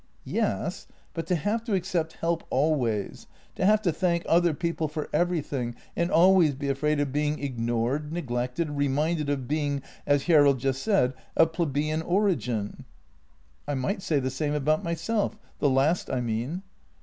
"Yes, 0.41 0.87
but 1.13 1.27
to 1.27 1.35
have 1.35 1.63
to 1.65 1.75
accept 1.75 2.13
help 2.13 2.43
always, 2.49 3.27
to 3.53 3.63
have 3.67 3.83
to 3.83 3.91
thank 3.91 4.23
other 4.27 4.51
people 4.51 4.87
for 4.87 5.07
everything 5.13 5.75
and 5.95 6.09
always 6.09 6.55
be 6.55 6.69
afraid 6.69 6.99
of 6.99 7.11
being 7.13 7.37
ignored, 7.37 8.11
neglected, 8.11 8.71
reminded 8.71 9.29
of 9.29 9.47
being— 9.47 9.83
as 10.07 10.23
Hjerrild 10.23 10.57
just 10.57 10.81
said— 10.81 11.13
of 11.37 11.53
plebeian 11.53 12.01
origin."" 12.01 12.83
I 13.67 13.75
might 13.75 14.01
say 14.01 14.19
the 14.19 14.31
same 14.31 14.55
about 14.55 14.83
myself— 14.83 15.37
the 15.59 15.69
last, 15.69 16.09
I 16.09 16.19
mean." 16.19 16.63